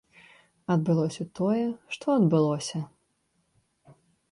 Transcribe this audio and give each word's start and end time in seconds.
Адбылося 0.75 1.23
тое, 1.41 1.67
што 1.97 2.05
адбылося. 2.21 2.79